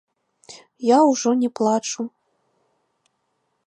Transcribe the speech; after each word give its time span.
Я 0.85 0.97
ўжо 1.09 1.29
не 1.43 1.49
плачу. 1.61 2.01